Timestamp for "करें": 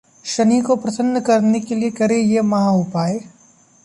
1.91-2.17